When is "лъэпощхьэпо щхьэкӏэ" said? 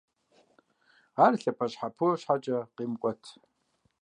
1.41-2.57